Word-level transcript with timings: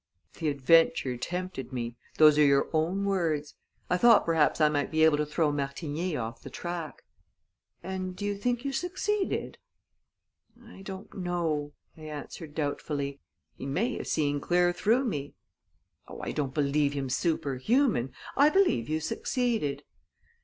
"The 0.39 0.49
adventure 0.49 1.15
tempted 1.15 1.71
me 1.71 1.95
those 2.17 2.35
are 2.39 2.43
your 2.43 2.71
own 2.73 3.05
words. 3.05 3.53
I 3.87 3.97
thought 3.97 4.25
perhaps 4.25 4.59
I 4.59 4.67
might 4.67 4.89
be 4.89 5.03
able 5.05 5.17
to 5.17 5.27
throw 5.27 5.51
Martigny 5.51 6.17
off 6.17 6.41
the 6.41 6.49
track." 6.49 7.03
"And 7.83 8.15
do 8.15 8.25
you 8.25 8.35
think 8.35 8.65
you 8.65 8.73
succeeded?" 8.73 9.59
"I 10.59 10.81
don't 10.81 11.13
know," 11.13 11.73
I 11.95 12.01
answered 12.05 12.55
doubtfully. 12.55 13.19
"He 13.55 13.67
may 13.67 13.95
have 13.99 14.07
seen 14.07 14.41
clear 14.41 14.73
through 14.73 15.05
me." 15.05 15.35
"Oh, 16.07 16.19
I 16.23 16.31
don't 16.31 16.55
believe 16.55 16.93
him 16.93 17.07
superhuman! 17.07 18.11
I 18.35 18.49
believe 18.49 18.89
you 18.89 19.01
succeeded." 19.01 19.83